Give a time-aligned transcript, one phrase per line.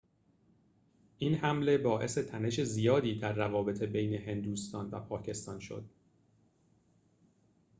[1.17, 5.89] این حمله باعث تنش زیادی در روابط بین هندوستان و پاکستان شد